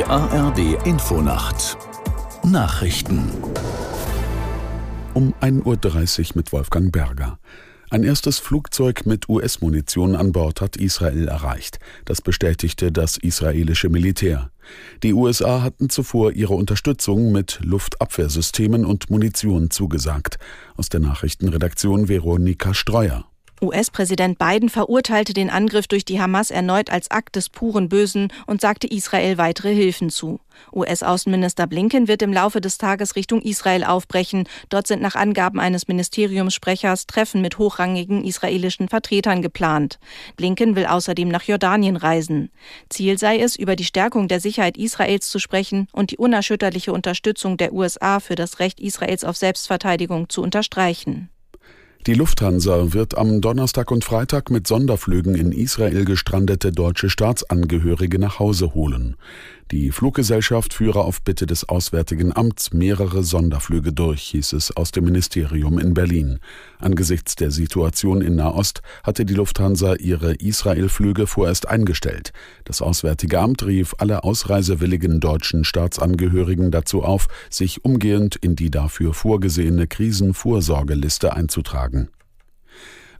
[0.00, 1.76] Die ARD Infonacht
[2.42, 3.28] Nachrichten
[5.12, 7.38] um 1.30 Uhr mit Wolfgang Berger.
[7.90, 11.80] Ein erstes Flugzeug mit US-Munition an Bord hat Israel erreicht.
[12.06, 14.50] Das bestätigte das israelische Militär.
[15.02, 20.38] Die USA hatten zuvor ihre Unterstützung mit Luftabwehrsystemen und Munition zugesagt.
[20.78, 23.29] Aus der Nachrichtenredaktion Veronika Streuer.
[23.62, 28.60] US-Präsident Biden verurteilte den Angriff durch die Hamas erneut als Akt des puren Bösen und
[28.60, 30.40] sagte Israel weitere Hilfen zu.
[30.72, 34.48] US-Außenminister Blinken wird im Laufe des Tages Richtung Israel aufbrechen.
[34.68, 39.98] Dort sind nach Angaben eines Ministeriumssprechers Treffen mit hochrangigen israelischen Vertretern geplant.
[40.36, 42.50] Blinken will außerdem nach Jordanien reisen.
[42.88, 47.56] Ziel sei es, über die Stärkung der Sicherheit Israels zu sprechen und die unerschütterliche Unterstützung
[47.56, 51.30] der USA für das Recht Israels auf Selbstverteidigung zu unterstreichen.
[52.06, 58.38] Die Lufthansa wird am Donnerstag und Freitag mit Sonderflügen in Israel gestrandete deutsche Staatsangehörige nach
[58.38, 59.16] Hause holen.
[59.70, 65.04] Die Fluggesellschaft führe auf Bitte des Auswärtigen Amts mehrere Sonderflüge durch, hieß es aus dem
[65.04, 66.40] Ministerium in Berlin.
[66.80, 72.32] Angesichts der Situation in Nahost hatte die Lufthansa ihre Israelflüge vorerst eingestellt.
[72.64, 79.14] Das Auswärtige Amt rief alle ausreisewilligen deutschen Staatsangehörigen dazu auf, sich umgehend in die dafür
[79.14, 82.08] vorgesehene Krisenvorsorgeliste einzutragen.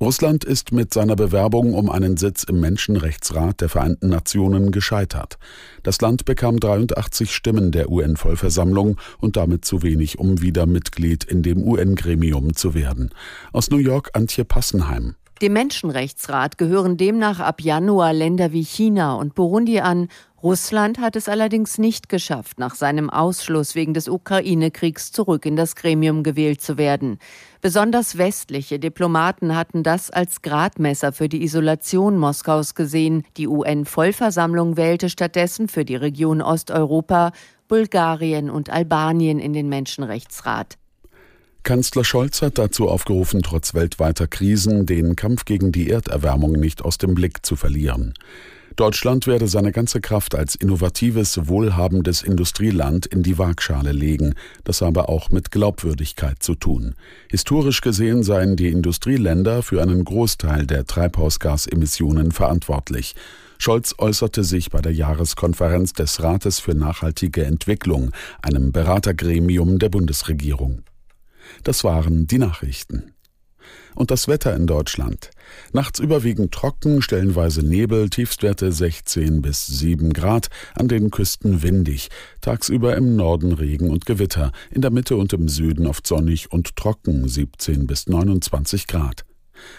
[0.00, 5.38] Russland ist mit seiner Bewerbung um einen Sitz im Menschenrechtsrat der Vereinten Nationen gescheitert.
[5.82, 11.42] Das Land bekam 83 Stimmen der UN-Vollversammlung und damit zu wenig, um wieder Mitglied in
[11.42, 13.10] dem UN-Gremium zu werden.
[13.52, 15.14] Aus New York Antje Passenheim.
[15.40, 20.08] Dem Menschenrechtsrat gehören demnach ab Januar Länder wie China und Burundi an.
[20.46, 25.74] Russland hat es allerdings nicht geschafft, nach seinem Ausschluss wegen des Ukraine-Kriegs zurück in das
[25.74, 27.18] Gremium gewählt zu werden.
[27.60, 33.24] Besonders westliche Diplomaten hatten das als Gradmesser für die Isolation Moskaus gesehen.
[33.36, 37.32] Die UN-Vollversammlung wählte stattdessen für die Region Osteuropa
[37.66, 40.78] Bulgarien und Albanien in den Menschenrechtsrat.
[41.64, 46.98] Kanzler Scholz hat dazu aufgerufen, trotz weltweiter Krisen den Kampf gegen die Erderwärmung nicht aus
[46.98, 48.14] dem Blick zu verlieren.
[48.76, 55.08] Deutschland werde seine ganze Kraft als innovatives, wohlhabendes Industrieland in die Waagschale legen, das habe
[55.08, 56.94] auch mit Glaubwürdigkeit zu tun.
[57.30, 63.14] Historisch gesehen seien die Industrieländer für einen Großteil der Treibhausgasemissionen verantwortlich.
[63.56, 68.10] Scholz äußerte sich bei der Jahreskonferenz des Rates für nachhaltige Entwicklung,
[68.42, 70.82] einem Beratergremium der Bundesregierung.
[71.64, 73.15] Das waren die Nachrichten.
[73.94, 75.30] Und das Wetter in Deutschland.
[75.72, 82.08] Nachts überwiegend trocken, stellenweise Nebel, Tiefstwerte 16 bis 7 Grad, an den Küsten windig,
[82.40, 86.76] tagsüber im Norden Regen und Gewitter, in der Mitte und im Süden oft sonnig und
[86.76, 89.24] trocken 17 bis 29 Grad.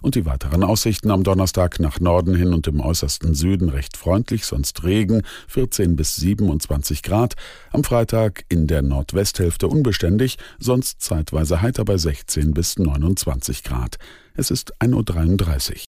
[0.00, 4.44] Und die weiteren Aussichten am Donnerstag nach Norden hin und im äußersten Süden recht freundlich,
[4.44, 7.34] sonst Regen, 14 bis 27 Grad.
[7.70, 13.98] Am Freitag in der Nordwesthälfte unbeständig, sonst zeitweise heiter bei 16 bis 29 Grad.
[14.34, 15.91] Es ist 1.33 Uhr.